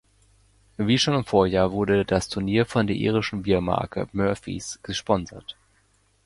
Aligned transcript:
Wie 0.79 0.97
schon 0.97 1.13
im 1.13 1.25
Vorjahr 1.25 1.71
wurde 1.73 2.05
das 2.05 2.27
Turnier 2.27 2.65
von 2.65 2.87
der 2.87 2.95
irischen 2.95 3.43
Biermarke 3.43 4.07
"Murphy’s" 4.13 4.79
gesponsert. 4.81 5.55